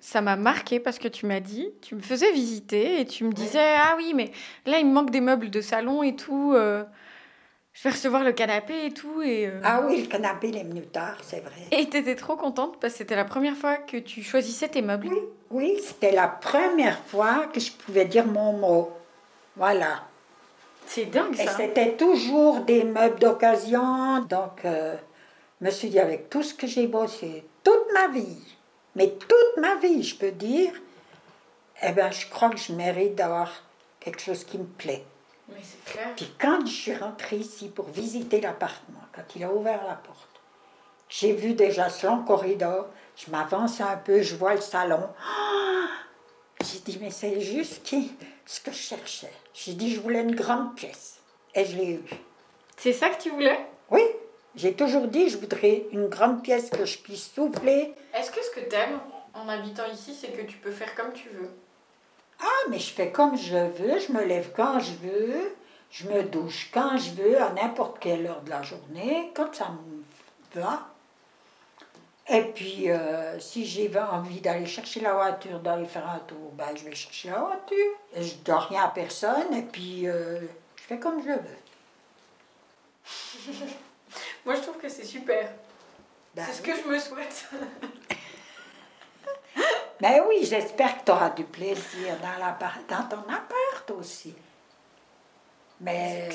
Ça 0.00 0.20
m'a 0.20 0.34
marqué 0.36 0.80
parce 0.80 0.98
que 0.98 1.06
tu 1.08 1.26
m'as 1.26 1.38
dit, 1.40 1.68
tu 1.80 1.94
me 1.94 2.00
faisais 2.00 2.32
visiter 2.32 3.00
et 3.00 3.06
tu 3.06 3.22
me 3.24 3.32
disais 3.32 3.74
ah 3.78 3.94
oui 3.96 4.12
mais 4.14 4.32
là 4.66 4.78
il 4.80 4.86
me 4.86 4.92
manque 4.92 5.10
des 5.10 5.20
meubles 5.20 5.48
de 5.48 5.60
salon 5.60 6.02
et 6.02 6.16
tout. 6.16 6.52
euh, 6.56 6.82
je 7.72 7.84
vais 7.84 7.90
recevoir 7.90 8.22
le 8.24 8.32
canapé 8.32 8.86
et 8.86 8.90
tout. 8.90 9.22
Et, 9.22 9.46
euh, 9.46 9.60
Ah 9.64 9.80
oui, 9.86 10.02
le 10.02 10.06
canapé, 10.08 10.48
il 10.48 10.56
est 10.58 10.64
venu 10.64 10.82
tard, 10.82 11.16
c'est 11.22 11.40
vrai. 11.40 11.52
et 11.70 11.88
t'étais 11.88 12.16
trop 12.16 12.36
contente 12.36 12.78
parce 12.80 12.92
que 12.94 12.98
c'était 12.98 13.16
la 13.16 13.24
première 13.24 13.56
fois 13.56 13.76
que 13.76 13.96
tu 13.96 14.22
choisissais 14.22 14.68
tes 14.68 14.82
meubles. 14.82 15.06
Oui, 15.08 15.18
oui, 15.50 15.80
c'était 15.80 16.10
la 16.12 16.26
première 16.28 16.98
fois 16.98 17.46
que 17.52 17.60
je 17.60 17.70
pouvais 17.72 18.04
dire 18.04 18.26
mon 18.26 18.52
mot. 18.54 18.90
Voilà. 19.56 20.02
C'est 20.86 21.06
dingue 21.06 21.34
Et 21.38 21.46
ça. 21.46 21.52
c'était 21.56 21.92
toujours 21.96 22.60
des 22.62 22.82
meubles 22.84 23.20
d'occasion. 23.20 24.18
Donc, 24.28 24.64
euh, 24.64 24.96
me 25.64 25.70
suis 25.70 25.88
dit, 25.88 25.98
avec 25.98 26.28
tout 26.28 26.42
ce 26.42 26.54
que 26.54 26.66
j'ai 26.66 26.86
bossé 26.86 27.44
toute 27.62 27.92
ma 27.92 28.08
vie, 28.08 28.38
mais 28.94 29.08
toute 29.08 29.56
ma 29.56 29.76
vie, 29.76 30.02
je 30.02 30.16
peux 30.16 30.32
dire, 30.32 30.72
eh 31.82 31.92
bien, 31.92 32.10
je 32.10 32.26
crois 32.28 32.50
que 32.50 32.56
je 32.56 32.72
mérite 32.72 33.14
d'avoir 33.14 33.50
quelque 34.00 34.20
chose 34.20 34.44
qui 34.44 34.58
me 34.58 34.64
plaît. 34.64 35.04
Mais 35.48 35.60
c'est 35.62 35.92
clair. 35.92 36.12
Puis 36.16 36.30
quand 36.40 36.66
je 36.66 36.72
suis 36.72 36.96
rentrée 36.96 37.36
ici 37.36 37.68
pour 37.68 37.88
visiter 37.88 38.40
l'appartement, 38.40 39.00
quand 39.14 39.22
il 39.36 39.44
a 39.44 39.52
ouvert 39.52 39.84
la 39.86 39.94
porte, 39.94 40.28
j'ai 41.08 41.32
vu 41.32 41.54
déjà 41.54 41.90
ce 41.90 42.06
long 42.06 42.24
corridor, 42.24 42.86
je 43.16 43.30
m'avance 43.30 43.80
un 43.80 43.96
peu, 43.96 44.22
je 44.22 44.34
vois 44.34 44.54
le 44.54 44.60
salon. 44.60 45.08
Ah 45.20 45.72
j'ai 46.62 46.78
dit, 46.78 46.98
mais 47.00 47.10
c'est 47.10 47.40
juste 47.40 47.82
qui, 47.82 48.12
ce 48.46 48.60
que 48.60 48.70
je 48.70 48.76
cherchais. 48.76 49.32
J'ai 49.52 49.74
dit, 49.74 49.92
je 49.94 50.00
voulais 50.00 50.22
une 50.22 50.34
grande 50.34 50.74
pièce. 50.74 51.18
Et 51.54 51.64
je 51.64 51.76
l'ai 51.76 51.92
eue. 51.94 52.04
C'est 52.76 52.92
ça 52.92 53.10
que 53.10 53.20
tu 53.20 53.30
voulais? 53.30 53.58
J'ai 54.54 54.74
toujours 54.74 55.08
dit, 55.08 55.28
je 55.28 55.38
voudrais 55.38 55.86
une 55.92 56.08
grande 56.08 56.42
pièce 56.42 56.68
que 56.70 56.84
je 56.84 56.98
puisse 56.98 57.32
souffler. 57.32 57.94
Est-ce 58.14 58.30
que 58.30 58.42
ce 58.42 58.50
que 58.50 58.60
t'aimes 58.68 59.00
en 59.34 59.48
habitant 59.48 59.86
ici, 59.92 60.14
c'est 60.14 60.28
que 60.28 60.42
tu 60.42 60.58
peux 60.58 60.70
faire 60.70 60.94
comme 60.94 61.12
tu 61.12 61.28
veux? 61.30 61.50
Ah, 62.40 62.68
mais 62.68 62.78
je 62.78 62.92
fais 62.92 63.10
comme 63.10 63.36
je 63.36 63.56
veux, 63.56 63.98
je 63.98 64.12
me 64.12 64.24
lève 64.24 64.52
quand 64.54 64.78
je 64.80 64.92
veux, 64.92 65.54
je 65.90 66.06
me 66.08 66.22
douche 66.24 66.70
quand 66.72 66.98
je 66.98 67.12
veux, 67.12 67.40
à 67.40 67.50
n'importe 67.50 67.98
quelle 67.98 68.26
heure 68.26 68.42
de 68.42 68.50
la 68.50 68.62
journée, 68.62 69.32
quand 69.34 69.54
ça 69.54 69.70
me 69.70 70.60
va. 70.60 70.88
Et 72.28 72.42
puis, 72.42 72.90
euh, 72.90 73.38
si 73.40 73.64
j'ai 73.66 73.90
envie 73.98 74.40
d'aller 74.40 74.66
chercher 74.66 75.00
la 75.00 75.14
voiture, 75.14 75.60
d'aller 75.60 75.86
faire 75.86 76.08
un 76.08 76.20
tour, 76.20 76.52
ben, 76.52 76.76
je 76.76 76.84
vais 76.84 76.94
chercher 76.94 77.30
la 77.30 77.38
voiture. 77.38 77.92
Et 78.14 78.22
je 78.22 78.34
ne 78.34 78.44
dois 78.44 78.60
rien 78.60 78.84
à 78.84 78.88
personne, 78.88 79.52
et 79.54 79.62
puis 79.62 80.06
euh, 80.06 80.40
je 80.76 80.82
fais 80.82 80.98
comme 80.98 81.22
je 81.22 81.28
veux. 81.28 81.40
Moi, 84.44 84.54
je 84.56 84.60
trouve 84.60 84.78
que 84.78 84.88
c'est 84.88 85.04
super. 85.04 85.48
Ben 86.34 86.44
c'est 86.46 86.52
ce 86.54 86.62
oui. 86.62 86.68
que 86.70 86.82
je 86.82 86.88
me 86.88 86.98
souhaite. 86.98 87.48
Ben 90.00 90.20
oui, 90.28 90.38
j'espère 90.44 90.98
que 90.98 91.04
tu 91.04 91.12
auras 91.12 91.30
du 91.30 91.44
plaisir 91.44 92.16
dans, 92.20 92.44
l'appart- 92.44 92.84
dans 92.88 93.04
ton 93.08 93.22
appart 93.32 93.88
aussi. 93.96 94.34
Mais 95.80 96.28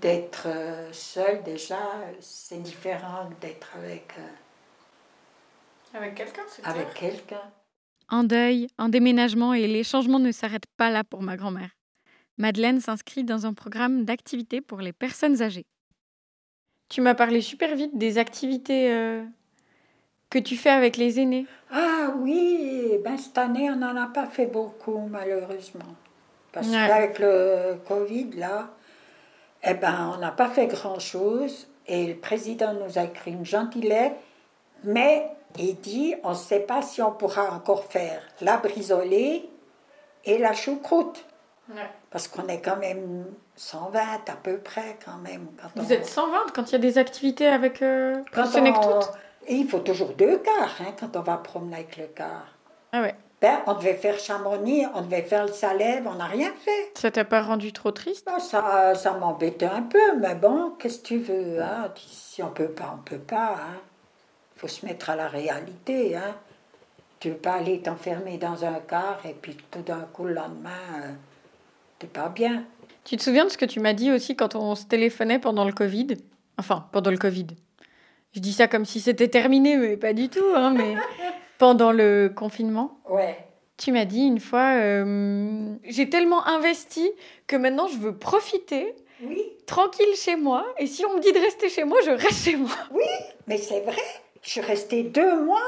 d'être- 0.00 0.46
euh, 0.46 0.90
seul, 0.92 1.42
déjà, 1.42 1.78
c'est 2.20 2.62
différent 2.62 3.28
que 3.28 3.46
d'être 3.46 3.68
avec, 3.76 4.14
euh, 4.18 5.98
Avec 5.98 6.14
quelqu'un, 6.14 6.42
c'est 6.48 6.64
avec 6.64 6.94
quelqu'un. 6.94 7.42
Un 8.08 8.24
deuil, 8.24 8.68
un 8.78 8.88
déménagement 8.88 9.52
et 9.52 9.66
les 9.66 9.84
changements 9.84 10.18
ne 10.18 10.32
s'arrêtent 10.32 10.70
pas 10.78 10.88
là 10.88 11.04
pour 11.04 11.20
ma 11.20 11.36
grand-mère. 11.36 11.70
Madeleine 12.38 12.80
s'inscrit 12.80 13.24
dans 13.24 13.44
un 13.44 13.52
programme 13.52 14.06
d'activités 14.06 14.62
pour 14.62 14.80
les 14.80 14.94
personnes 14.94 15.42
âgées. 15.42 15.66
Tu 16.92 17.00
m'as 17.00 17.14
parlé 17.14 17.40
super 17.40 17.74
vite 17.74 17.96
des 17.96 18.18
activités 18.18 18.92
euh, 18.92 19.24
que 20.28 20.38
tu 20.38 20.58
fais 20.58 20.68
avec 20.68 20.98
les 20.98 21.20
aînés. 21.20 21.46
Ah 21.72 22.12
oui, 22.18 22.98
ben 23.02 23.16
cette 23.16 23.38
année, 23.38 23.70
on 23.70 23.76
n'en 23.76 23.96
a 23.96 24.08
pas 24.08 24.26
fait 24.26 24.44
beaucoup, 24.44 25.08
malheureusement. 25.10 25.94
Parce 26.52 26.66
Ouais. 26.68 26.86
qu'avec 26.86 27.18
le 27.18 27.76
Covid, 27.88 28.32
là, 28.36 28.68
eh 29.64 29.72
ben, 29.72 30.12
on 30.14 30.20
n'a 30.20 30.32
pas 30.32 30.48
fait 30.50 30.66
grand-chose. 30.66 31.66
Et 31.86 32.08
le 32.08 32.16
président 32.16 32.74
nous 32.74 32.98
a 32.98 33.04
écrit 33.04 33.30
une 33.32 33.46
gentille 33.46 33.88
lettre, 33.88 34.16
mais 34.84 35.30
il 35.58 35.76
dit, 35.76 36.14
on 36.24 36.32
ne 36.32 36.34
sait 36.34 36.60
pas 36.60 36.82
si 36.82 37.00
on 37.00 37.12
pourra 37.12 37.54
encore 37.54 37.84
faire 37.86 38.20
la 38.42 38.58
brisolée 38.58 39.48
et 40.26 40.36
la 40.36 40.52
choucroute. 40.52 41.24
Parce 42.10 42.28
qu'on 42.28 42.46
est 42.48 42.60
quand 42.60 42.76
même 42.76 43.24
120 43.56 44.00
à 44.28 44.36
peu 44.42 44.58
près, 44.58 44.98
quand 45.04 45.16
même. 45.18 45.46
Quand 45.60 45.68
on- 45.76 45.82
Vous 45.82 45.92
êtes 45.92 46.06
120 46.06 46.52
quand 46.54 46.68
il 46.68 46.72
y 46.72 46.74
a 46.74 46.78
des 46.78 46.98
activités 46.98 47.46
avec 47.46 47.80
euh, 47.82 48.20
quand 48.32 48.44
on- 48.54 49.00
Et 49.46 49.54
il 49.54 49.68
faut 49.68 49.78
toujours 49.80 50.10
deux 50.10 50.38
cars 50.38 50.76
hein, 50.80 50.92
quand 50.98 51.16
on 51.16 51.20
va 51.22 51.36
promener 51.38 51.76
avec 51.76 51.96
le 51.96 52.06
car. 52.06 52.46
Ah 52.92 53.02
ouais. 53.02 53.14
Ben, 53.40 53.58
on 53.66 53.74
devait 53.74 53.94
faire 53.94 54.18
Chamonix, 54.20 54.86
on 54.94 55.00
devait 55.00 55.22
faire 55.22 55.46
le 55.46 55.52
Salève, 55.52 56.06
on 56.06 56.14
n'a 56.14 56.26
rien 56.26 56.52
fait. 56.64 56.92
Ça 56.94 57.10
t'a 57.10 57.24
pas 57.24 57.42
rendu 57.42 57.72
trop 57.72 57.90
triste? 57.90 58.24
Ben, 58.26 58.38
ça 58.38 58.94
ça 58.94 59.12
m'embêtait 59.14 59.66
un 59.66 59.82
peu, 59.82 60.16
mais 60.20 60.36
bon, 60.36 60.74
qu'est-ce 60.78 60.98
que 61.00 61.06
tu 61.06 61.18
veux 61.18 61.60
hein? 61.60 61.92
Si 61.96 62.40
on 62.42 62.50
peut 62.50 62.68
pas, 62.68 62.94
on 62.96 63.02
peut 63.02 63.18
pas. 63.18 63.56
Il 64.56 64.60
faut 64.60 64.68
se 64.68 64.86
mettre 64.86 65.10
à 65.10 65.16
la 65.16 65.26
réalité. 65.26 66.14
Hein? 66.16 66.36
Tu 67.18 67.30
veux 67.30 67.36
pas 67.36 67.54
aller 67.54 67.80
t'enfermer 67.80 68.36
dans 68.38 68.64
un 68.64 68.78
car 68.86 69.18
et 69.24 69.34
puis 69.34 69.56
tout 69.72 69.82
d'un 69.82 70.06
coup, 70.12 70.24
le 70.26 70.34
lendemain, 70.34 70.70
euh, 71.02 71.10
pas 72.06 72.28
bien. 72.28 72.64
Tu 73.04 73.16
te 73.16 73.22
souviens 73.22 73.44
de 73.44 73.50
ce 73.50 73.58
que 73.58 73.64
tu 73.64 73.80
m'as 73.80 73.92
dit 73.94 74.12
aussi 74.12 74.36
quand 74.36 74.54
on 74.54 74.74
se 74.74 74.86
téléphonait 74.86 75.38
pendant 75.38 75.64
le 75.64 75.72
Covid? 75.72 76.08
Enfin, 76.58 76.86
pendant 76.92 77.10
le 77.10 77.16
Covid. 77.18 77.46
Je 78.34 78.40
dis 78.40 78.52
ça 78.52 78.68
comme 78.68 78.84
si 78.84 79.00
c'était 79.00 79.28
terminé, 79.28 79.76
mais 79.76 79.96
pas 79.96 80.12
du 80.12 80.28
tout. 80.28 80.44
Hein, 80.54 80.72
mais 80.76 80.94
pendant 81.58 81.92
le 81.92 82.32
confinement, 82.34 82.98
Ouais. 83.10 83.36
tu 83.76 83.92
m'as 83.92 84.04
dit 84.04 84.22
une 84.22 84.40
fois, 84.40 84.74
euh, 84.80 85.74
j'ai 85.84 86.08
tellement 86.08 86.46
investi 86.46 87.10
que 87.46 87.56
maintenant 87.56 87.88
je 87.88 87.98
veux 87.98 88.16
profiter 88.16 88.94
Oui, 89.24 89.42
tranquille 89.66 90.14
chez 90.16 90.36
moi. 90.36 90.64
Et 90.78 90.86
si 90.86 91.04
on 91.04 91.16
me 91.16 91.20
dit 91.20 91.32
de 91.32 91.38
rester 91.38 91.68
chez 91.68 91.84
moi, 91.84 91.98
je 92.04 92.10
reste 92.10 92.44
chez 92.44 92.56
moi. 92.56 92.70
mais 93.46 93.58
c'est 93.58 93.80
vrai. 93.80 93.96
Je 94.42 94.50
suis 94.50 94.60
restée 94.60 95.02
deux 95.04 95.42
mois. 95.44 95.60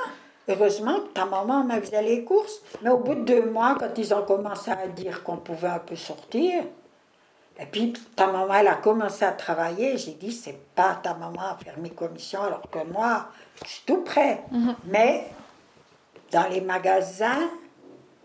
Heureusement 0.48 1.00
ta 1.14 1.24
maman 1.24 1.64
me 1.64 1.80
faisait 1.80 2.02
les 2.02 2.24
courses. 2.24 2.60
Mais 2.82 2.90
au 2.90 2.98
bout 2.98 3.14
de 3.14 3.22
deux 3.24 3.50
mois, 3.50 3.76
quand 3.78 3.96
ils 3.96 4.12
ont 4.14 4.22
commencé 4.24 4.70
à 4.70 4.86
dire 4.88 5.22
qu'on 5.22 5.38
pouvait 5.38 5.68
un 5.68 5.78
peu 5.78 5.96
sortir, 5.96 6.64
et 7.58 7.66
puis 7.66 7.92
ta 8.16 8.26
maman, 8.26 8.52
elle 8.54 8.66
a 8.68 8.74
commencé 8.74 9.24
à 9.24 9.30
travailler, 9.32 9.96
j'ai 9.96 10.14
dit, 10.14 10.32
c'est 10.32 10.58
pas 10.74 10.98
ta 11.02 11.14
maman 11.14 11.40
à 11.52 11.56
faire 11.62 11.78
mes 11.78 11.90
commissions, 11.90 12.42
alors 12.42 12.68
que 12.70 12.80
moi, 12.92 13.28
je 13.64 13.70
suis 13.70 13.82
tout 13.86 14.02
prêt. 14.02 14.42
Mais 14.86 15.26
dans 16.32 16.48
les 16.48 16.60
magasins, 16.60 17.48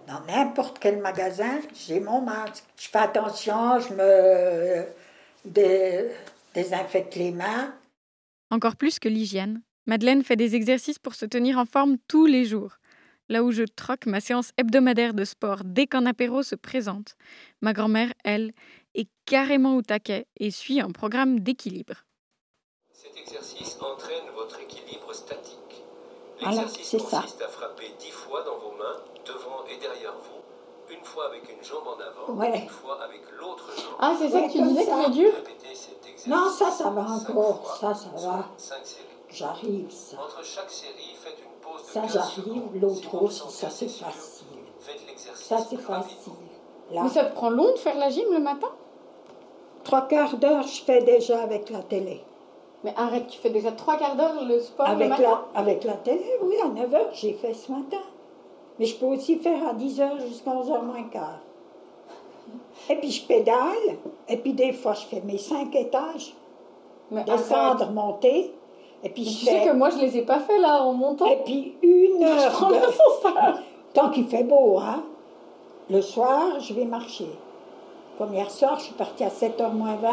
dans 0.08 0.20
n'importe 0.28 0.80
quel 0.80 0.98
magasin, 0.98 1.60
j'ai 1.76 2.00
mon 2.00 2.22
masque. 2.22 2.64
Je 2.76 2.88
fais 2.90 2.98
attention, 2.98 3.80
je 3.80 3.94
me 3.94 4.86
dé- 5.46 6.10
désinfecte 6.56 7.16
les 7.16 7.30
mains. 7.32 7.72
Encore 8.50 8.76
plus 8.76 8.98
que 8.98 9.08
l'hygiène, 9.08 9.62
Madeleine 9.86 10.24
fait 10.24 10.36
des 10.36 10.56
exercices 10.56 11.00
pour 11.00 11.16
se 11.16 11.26
tenir 11.26 11.58
en 11.58 11.66
forme 11.66 11.98
tous 12.08 12.26
les 12.26 12.46
jours. 12.46 12.74
Là 13.28 13.44
où 13.44 13.52
je 13.52 13.64
troque 13.64 14.08
ma 14.08 14.20
séance 14.22 14.52
hebdomadaire 14.58 15.14
de 15.14 15.24
sport 15.24 15.62
dès 15.64 15.86
qu'un 15.88 16.06
apéro 16.06 16.42
se 16.44 16.56
présente, 16.56 17.16
ma 17.62 17.74
grand-mère, 17.74 18.12
elle, 18.24 18.54
est 18.96 19.08
carrément 19.26 19.76
au 19.76 19.82
taquet 19.84 20.26
et 20.40 20.50
suit 20.52 20.82
un 20.82 20.90
programme 20.90 21.40
d'équilibre. 21.40 22.06
Cet 22.92 23.16
exercice 23.18 23.78
entraîne 23.82 24.26
votre 24.36 24.60
équilibre 24.62 25.14
statique. 25.14 25.56
Voilà, 26.42 26.62
L'exercice 26.62 26.88
c'est 26.88 27.00
ça. 27.00 27.22
consiste 27.22 27.42
à 27.42 27.48
frapper 27.48 27.92
dix 28.00 28.12
fois 28.12 28.44
dans 28.44 28.58
vos 28.58 28.72
mains, 28.78 29.04
devant 29.26 29.64
et 29.72 29.78
derrière 29.80 30.16
vous, 30.18 30.94
une 30.96 31.04
fois 31.06 31.28
avec 31.30 31.44
une 31.56 31.64
jambe 31.64 31.88
en 31.88 32.00
avant, 32.00 32.34
Ouais. 32.40 32.64
une 32.64 32.70
fois 32.70 33.04
avec 33.04 33.22
l'autre 33.40 33.70
jambe. 33.78 33.96
Ah, 34.00 34.16
c'est 34.18 34.30
ça 34.30 34.42
Ouais, 34.42 34.48
que 34.48 34.52
tu 34.54 34.62
disais 34.64 34.86
ça. 34.86 34.96
que 34.98 35.04
c'est 35.06 35.12
dur. 35.12 35.34
Non, 36.28 36.50
ça, 36.50 36.72
ça 36.72 36.90
va 36.90 37.02
encore. 37.04 37.78
Ça, 37.80 37.94
ça 37.94 38.10
va. 38.10 38.50
Cinq 38.58 38.86
séries. 38.86 39.04
J'arrive, 39.32 39.90
ça. 39.92 40.18
Entre 40.24 40.44
chaque 40.44 40.70
série, 40.70 41.16
faites 41.16 41.38
une 41.40 41.60
pause 41.62 41.84
de 41.86 41.92
Ça, 41.92 42.02
15 42.02 42.14
j'arrive. 42.14 42.64
L'autre 42.82 43.24
aussi, 43.24 43.44
ça, 43.50 43.70
c'est 43.70 43.88
facile. 43.90 44.48
Faites 44.80 45.02
l'exercice 45.08 45.46
Ça, 45.46 45.58
c'est 45.70 45.78
facile. 45.78 46.34
Là, 46.92 47.04
Mais 47.04 47.10
ça 47.10 47.26
te 47.26 47.36
prend 47.36 47.50
long 47.52 47.72
de 47.72 47.78
faire 47.78 47.98
la 47.98 48.10
gym 48.10 48.26
le 48.32 48.40
matin? 48.40 48.70
Trois 49.84 50.08
quarts 50.08 50.38
d'heure, 50.38 50.64
je 50.64 50.82
fais 50.82 51.02
déjà 51.04 51.42
avec 51.44 51.70
la 51.70 51.84
télé. 51.84 52.22
Mais 52.84 52.94
arrête, 52.98 53.28
tu 53.28 53.38
fais 53.40 53.50
déjà 53.50 53.72
trois 53.74 53.98
quarts 53.98 54.16
d'heure 54.16 54.44
le 54.44 54.60
sport 54.60 54.88
le 54.88 54.94
Avec 54.94 55.10
matin? 55.10 55.24
la, 55.54 55.60
avec 55.60 55.84
la 55.84 55.94
télé, 55.94 56.26
oui, 56.42 56.56
à 56.64 56.68
9 56.68 56.90
h, 56.90 57.00
j'ai 57.14 57.34
fait 57.34 57.54
ce 57.54 57.72
matin. 57.72 58.02
Mais 58.80 58.86
je 58.86 58.96
peux 58.98 59.06
aussi 59.08 59.36
faire 59.38 59.68
à 59.68 59.74
10 59.74 60.00
h 60.00 60.28
jusqu'à 60.28 60.52
11 60.52 60.70
h 60.72 60.82
moins 60.86 61.04
quart. 61.04 61.40
Et 62.90 62.96
puis 62.96 63.12
je 63.12 63.26
pédale, 63.28 63.98
et 64.28 64.38
puis 64.38 64.54
des 64.54 64.74
fois 64.74 64.94
je 64.94 65.06
fais 65.06 65.22
mes 65.22 65.38
cinq 65.38 65.76
étages, 65.76 66.34
Mais 67.12 67.24
descendre, 67.24 67.84
arrête. 67.84 67.92
monter, 67.94 68.56
et 69.04 69.10
puis 69.10 69.24
je 69.24 69.40
tu 69.40 69.46
sais 69.46 69.66
que 69.66 69.74
moi 69.76 69.90
je 69.90 69.98
les 70.00 70.18
ai 70.18 70.22
pas 70.24 70.40
fait 70.40 70.60
là 70.60 70.84
en 70.84 70.94
montant. 70.94 71.26
Et 71.26 71.38
puis 71.46 71.74
une 71.82 72.22
Je 72.22 72.26
heure. 72.28 72.52
prends 72.52 72.70
de-. 72.70 72.76
Tant 73.94 74.10
qu'il 74.10 74.26
fait 74.26 74.44
beau, 74.44 74.78
hein. 74.80 75.04
Le 75.90 76.02
soir, 76.02 76.60
je 76.60 76.74
vais 76.74 76.86
marcher. 76.86 77.28
Comme 78.18 78.34
hier 78.34 78.52
soir, 78.52 78.78
je 78.78 78.86
suis 78.86 78.94
partie 78.94 79.24
à 79.24 79.30
7h 79.30 79.74
moins 79.74 79.96
20. 79.96 80.10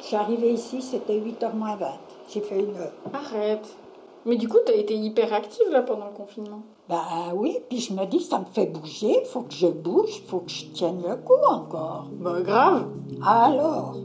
Je 0.00 0.06
suis 0.06 0.16
arrivée 0.16 0.52
ici, 0.52 0.80
c'était 0.80 1.18
8h 1.18 1.54
moins 1.54 1.76
20. 1.76 1.86
J'ai 2.32 2.40
fait 2.40 2.60
une 2.60 2.76
heure. 2.76 2.92
Arrête. 3.12 3.76
Mais 4.24 4.36
du 4.36 4.48
coup, 4.48 4.58
t'as 4.64 4.74
été 4.74 4.94
hyper 4.94 5.32
active 5.34 5.66
là 5.70 5.82
pendant 5.82 6.06
le 6.06 6.12
confinement? 6.16 6.60
Ben 6.88 7.32
oui, 7.34 7.58
puis 7.68 7.78
je 7.80 7.92
me 7.92 8.04
dis, 8.06 8.20
ça 8.20 8.38
me 8.38 8.44
fait 8.52 8.66
bouger, 8.66 9.22
faut 9.24 9.42
que 9.42 9.52
je 9.54 9.66
bouge, 9.66 10.22
faut 10.26 10.40
que 10.40 10.50
je 10.50 10.66
tienne 10.66 11.02
le 11.06 11.16
coup 11.16 11.34
encore. 11.48 12.06
Bah 12.18 12.40
grave. 12.42 12.86
Alors, 13.26 13.96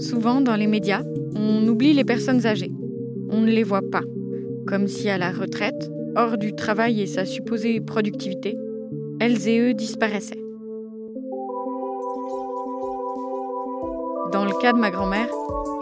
Souvent, 0.00 0.40
dans 0.40 0.56
les 0.56 0.66
médias, 0.66 1.02
on 1.44 1.68
oublie 1.68 1.92
les 1.92 2.04
personnes 2.04 2.46
âgées. 2.46 2.72
On 3.30 3.40
ne 3.40 3.50
les 3.50 3.62
voit 3.62 3.82
pas. 3.82 4.02
Comme 4.66 4.88
si 4.88 5.08
à 5.08 5.18
la 5.18 5.30
retraite, 5.30 5.90
hors 6.16 6.38
du 6.38 6.54
travail 6.54 7.02
et 7.02 7.06
sa 7.06 7.24
supposée 7.24 7.80
productivité, 7.80 8.56
elles 9.20 9.48
et 9.48 9.58
eux 9.58 9.74
disparaissaient. 9.74 10.42
Dans 14.32 14.44
le 14.44 14.60
cas 14.60 14.72
de 14.72 14.78
ma 14.78 14.90
grand-mère, 14.90 15.28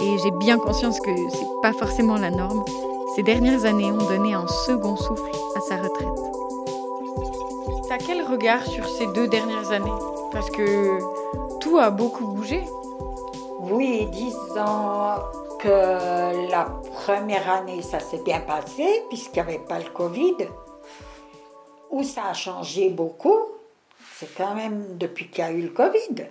et 0.01 0.19
j'ai 0.23 0.31
bien 0.41 0.59
conscience 0.59 1.01
que 1.01 1.11
c'est 1.31 1.47
pas 1.63 1.73
forcément 1.73 2.17
la 2.17 2.31
norme, 2.31 2.65
ces 3.15 3.23
dernières 3.23 3.65
années 3.65 3.93
ont 3.93 4.09
donné 4.09 4.35
un 4.35 4.47
second 4.67 4.97
souffle 4.97 5.31
à 5.57 5.61
sa 5.61 5.77
retraite. 5.77 6.09
T'as 7.89 7.99
quel 7.99 8.23
regard 8.23 8.67
sur 8.67 8.87
ces 8.89 9.07
deux 9.15 9.29
dernières 9.29 9.71
années? 9.71 9.91
Parce 10.33 10.51
que 10.51 10.99
tout 11.61 11.79
a 11.79 11.91
beaucoup 11.91 12.27
bougé. 12.27 12.65
Oui, 13.71 14.09
disons 14.13 15.42
la 15.65 16.65
première 16.93 17.51
année, 17.51 17.83
ça 17.83 18.01
s'est 18.01 18.23
bien 18.23 18.41
passé, 18.41 19.05
puisqu'il 19.09 19.43
n'y 19.43 19.49
avait 19.49 19.59
pas 19.59 19.79
le 19.79 19.91
Covid. 19.91 20.37
Où 21.91 22.03
ça 22.03 22.27
a 22.27 22.35
changé 22.35 22.89
beaucoup, 22.89 23.39
c'est 24.17 24.35
quand 24.35 24.55
même 24.55 24.97
depuis 24.99 25.29
qu'il 25.29 25.45
y 25.45 25.47
a 25.47 25.51
eu 25.51 25.63
le 25.63 25.69
Covid. 25.71 26.27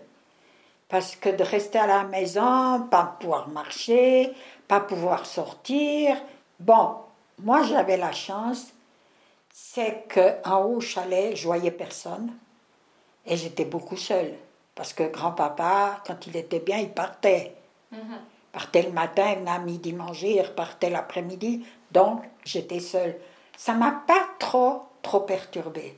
Parce 0.90 1.16
que 1.16 1.30
de 1.30 1.44
rester 1.44 1.80
à 1.80 1.88
la 1.88 2.04
maison, 2.04 2.88
pas 2.90 3.16
pouvoir 3.20 3.48
marcher, 3.50 4.34
pas 4.68 4.80
pouvoir 4.80 5.26
sortir. 5.26 6.18
Bon, 6.60 6.96
moi 7.40 7.64
j'avais 7.64 7.98
la 7.98 8.12
chance, 8.12 8.68
c'est 9.54 10.06
qu'en 10.14 10.64
haut 10.64 10.78
au 10.78 10.82
chalet, 10.82 11.36
je 11.36 11.46
voyais 11.46 11.72
personne. 11.72 12.34
Et 13.26 13.38
j'étais 13.38 13.66
beaucoup 13.66 13.98
seule. 13.98 14.34
Parce 14.76 14.94
que 14.94 15.04
grand-papa, 15.04 16.02
quand 16.06 16.28
il 16.28 16.36
était 16.36 16.60
bien, 16.60 16.78
il 16.78 16.90
partait. 16.90 17.56
Il 17.92 18.00
partait 18.52 18.84
le 18.84 18.92
matin, 18.92 19.36
venait 19.36 19.52
à 19.52 19.60
midi 19.60 19.94
manger, 19.94 20.36
il 20.36 20.42
repartait 20.42 20.90
l'après-midi. 20.90 21.66
Donc, 21.92 22.24
j'étais 22.44 22.80
seule. 22.80 23.18
Ça 23.58 23.74
m'a 23.74 23.92
pas 24.08 24.28
trop, 24.40 24.84
trop 25.02 25.22
perturbée. 25.22 25.98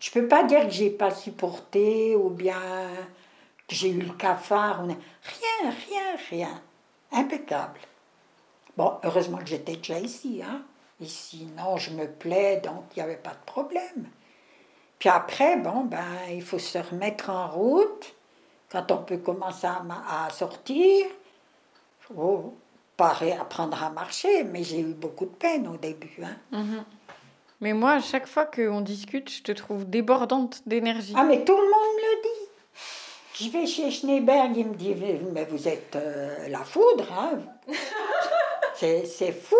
Je 0.00 0.10
peux 0.10 0.26
pas 0.26 0.42
dire 0.44 0.62
que 0.64 0.70
j'ai 0.72 0.90
pas 0.90 1.10
supporté 1.12 2.16
ou 2.16 2.28
bien 2.28 2.60
que 3.68 3.74
j'ai 3.74 3.90
eu 3.90 4.00
le 4.02 4.12
cafard. 4.14 4.84
ou- 4.84 4.88
Rien, 4.88 5.70
rien, 5.88 6.16
rien. 6.30 6.62
Impeccable. 7.12 7.78
Bon, 8.76 8.98
heureusement 9.04 9.38
que 9.38 9.46
j'étais 9.46 9.76
déjà 9.76 9.98
ici. 9.98 10.42
Hein? 10.44 10.62
Ici, 11.00 11.48
non, 11.56 11.76
je 11.76 11.90
me 11.90 12.06
plais, 12.06 12.58
donc 12.58 12.84
il 12.94 12.98
n'y 12.98 13.02
avait 13.02 13.16
pas 13.16 13.30
de 13.30 13.44
problème. 13.46 14.08
Puis 14.98 15.08
après, 15.08 15.56
bon, 15.56 15.84
ben, 15.84 16.04
il 16.30 16.42
faut 16.42 16.58
se 16.58 16.78
remettre 16.78 17.28
en 17.30 17.48
route. 17.48 18.14
Quand 18.70 18.90
on 18.90 18.98
peut 18.98 19.18
commencer 19.18 19.66
à, 19.66 19.82
à 20.26 20.30
sortir, 20.30 21.06
faut 22.14 22.54
pas 22.96 23.16
apprendre 23.40 23.82
à 23.82 23.90
marcher, 23.90 24.44
mais 24.44 24.62
j'ai 24.62 24.80
eu 24.80 24.94
beaucoup 24.94 25.24
de 25.24 25.30
peine 25.30 25.66
au 25.68 25.76
début. 25.76 26.18
Hein. 26.52 26.84
Mais 27.60 27.72
moi, 27.72 27.92
à 27.92 28.00
chaque 28.00 28.26
fois 28.26 28.44
qu'on 28.44 28.80
discute, 28.80 29.30
je 29.30 29.42
te 29.42 29.52
trouve 29.52 29.88
débordante 29.88 30.62
d'énergie. 30.66 31.14
Ah, 31.16 31.24
mais 31.24 31.44
tout 31.44 31.56
le 31.56 31.62
monde 31.62 31.96
me 31.96 32.16
le 32.16 32.22
dit. 32.22 33.44
Je 33.44 33.50
vais 33.50 33.66
chez 33.66 33.90
Schneeberg, 33.90 34.56
il 34.56 34.66
me 34.66 34.74
dit 34.74 34.94
Mais 35.32 35.44
vous 35.44 35.68
êtes 35.68 35.96
euh, 35.96 36.48
la 36.48 36.58
foudre, 36.58 37.06
hein 37.12 37.38
C'est 38.74 39.06
c'est 39.06 39.32
fou. 39.32 39.56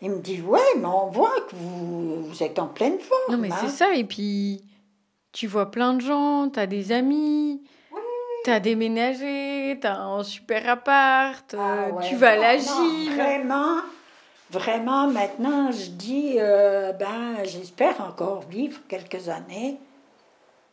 Il 0.00 0.10
me 0.10 0.18
dit 0.20 0.40
Ouais, 0.40 0.60
mais 0.76 0.86
on 0.86 1.08
voit 1.08 1.40
que 1.48 1.54
vous, 1.54 2.22
vous 2.24 2.42
êtes 2.42 2.58
en 2.58 2.68
pleine 2.68 2.98
forme. 2.98 3.36
Non, 3.36 3.38
mais 3.38 3.52
hein. 3.52 3.56
c'est 3.60 3.70
ça. 3.70 3.94
Et 3.94 4.04
puis, 4.04 4.64
tu 5.32 5.46
vois 5.46 5.70
plein 5.70 5.94
de 5.94 6.00
gens, 6.00 6.48
t'as 6.48 6.66
des 6.66 6.92
amis, 6.92 7.62
t'as 8.44 8.60
déménagé, 8.60 9.78
t'as 9.80 9.96
un 9.96 10.22
super 10.22 10.68
appart, 10.68 11.54
Ah 11.58 11.84
euh, 11.86 11.90
ouais. 11.92 12.08
tu 12.08 12.16
vas 12.16 12.30
à 12.32 12.36
la 12.36 12.58
gym. 12.58 13.14
Vraiment, 13.14 13.76
vraiment, 14.50 15.06
maintenant, 15.08 15.70
je 15.72 15.90
dis 15.90 16.36
euh, 16.38 16.92
Ben, 16.92 17.44
j'espère 17.44 18.00
encore 18.00 18.42
vivre 18.48 18.80
quelques 18.88 19.28
années. 19.28 19.78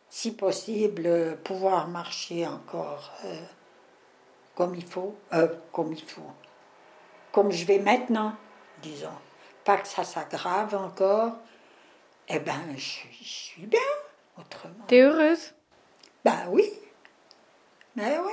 Si 0.08 0.34
possible, 0.34 1.02
euh, 1.06 1.36
pouvoir 1.36 1.86
marcher 1.88 2.46
encore 2.46 3.12
euh, 3.24 3.34
comme 4.54 4.74
il 4.74 4.84
faut. 4.84 5.14
comme 5.72 5.92
il 5.92 6.02
faut. 6.04 6.22
Comme 7.32 7.52
je 7.52 7.64
vais 7.64 7.78
maintenant, 7.78 8.32
disons. 8.82 9.08
Pas 9.64 9.76
que 9.76 9.86
ça 9.86 10.02
s'aggrave 10.04 10.74
encore. 10.74 11.32
Eh 12.28 12.38
ben, 12.40 12.60
je 12.76 13.24
suis 13.24 13.66
bien, 13.66 13.78
autrement. 14.38 14.84
T'es 14.88 15.00
heureuse? 15.00 15.52
Ben 16.24 16.46
oui. 16.50 16.64
Ben 17.96 18.20
oui. 18.24 18.32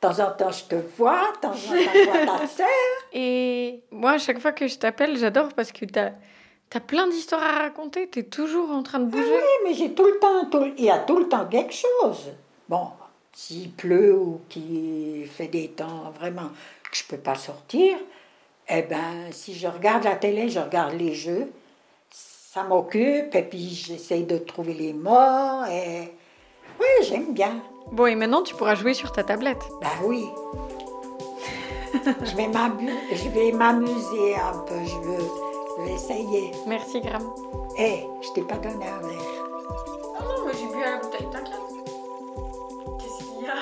De 0.00 0.08
temps 0.08 0.18
en 0.24 0.30
temps, 0.32 0.50
je 0.50 0.64
te 0.64 0.74
vois, 0.96 1.32
de 1.36 1.40
temps 1.40 1.50
en 1.50 1.52
temps, 1.52 1.58
je 1.94 2.08
vois 2.10 2.38
ta 2.38 2.46
sœur. 2.46 2.66
Et 3.12 3.82
moi, 3.90 4.12
à 4.12 4.18
chaque 4.18 4.40
fois 4.40 4.52
que 4.52 4.66
je 4.66 4.76
t'appelle, 4.78 5.16
j'adore 5.16 5.48
parce 5.54 5.70
que 5.72 5.84
t'as 5.84 6.10
as 6.74 6.80
plein 6.80 7.06
d'histoires 7.06 7.42
à 7.42 7.58
raconter. 7.60 8.08
T'es 8.08 8.22
toujours 8.24 8.70
en 8.70 8.82
train 8.82 8.98
de 8.98 9.04
bouger. 9.06 9.24
Oui, 9.30 9.42
mais 9.64 9.74
j'ai 9.74 9.92
tout 9.92 10.04
le 10.06 10.18
temps, 10.18 10.46
tout- 10.50 10.72
il 10.76 10.84
y 10.84 10.90
a 10.90 10.98
tout 10.98 11.18
le 11.18 11.28
temps 11.28 11.46
quelque 11.46 11.74
chose. 11.74 12.32
Bon, 12.68 12.88
s'il 13.32 13.70
pleut 13.72 14.14
ou 14.16 14.40
qu'il 14.48 15.28
fait 15.28 15.48
des 15.48 15.68
temps 15.68 16.10
vraiment 16.18 16.48
que 16.90 16.96
je 16.96 17.04
peux 17.04 17.18
pas 17.18 17.34
sortir, 17.34 17.96
eh 18.68 18.82
ben, 18.82 19.30
si 19.30 19.54
je 19.54 19.66
regarde 19.68 20.04
la 20.04 20.16
télé, 20.16 20.48
je 20.48 20.58
regarde 20.60 20.94
les 20.94 21.14
jeux, 21.14 21.50
ça 22.10 22.62
m'occupe 22.64 23.34
et 23.34 23.42
puis 23.42 23.68
j'essaye 23.68 24.24
de 24.24 24.38
trouver 24.38 24.74
les 24.74 24.92
mots 24.94 25.64
et 25.70 26.10
oui, 26.80 26.86
j'aime 27.06 27.32
bien. 27.34 27.62
Bon, 27.92 28.06
et 28.06 28.14
maintenant, 28.14 28.42
tu 28.42 28.54
pourras 28.54 28.74
jouer 28.74 28.94
sur 28.94 29.12
ta 29.12 29.22
tablette. 29.22 29.68
Ben 29.80 29.88
oui. 30.04 30.30
je 32.24 32.34
vais 32.36 32.48
m'amu- 32.48 32.90
je 33.12 33.28
vais 33.28 33.52
m'amuser 33.52 34.34
un 34.34 34.58
peu, 34.60 34.74
je 34.84 34.96
veux, 34.98 35.24
je 35.78 35.82
vais 35.84 35.92
essayer. 35.92 36.50
Merci, 36.66 37.00
Gram. 37.00 37.22
Eh, 37.78 38.06
je 38.22 38.28
t'ai 38.34 38.42
pas 38.42 38.56
donné 38.56 38.86
un 38.88 38.98
verre. 39.06 39.44
Ah 40.18 40.22
non, 40.24 40.46
mais 40.46 40.52
j'ai 40.58 40.66
bu 40.74 40.82
à 40.82 40.90
la 40.92 40.96
bouteille, 40.98 41.28
t'inquiète. 41.30 41.60
Qu'est-ce 42.98 43.24
qu'il 43.24 43.42
y 43.44 43.46
a? 43.48 43.54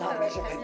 Non, 0.00 0.10
mais 0.20 0.28
j'aurais 0.34 0.56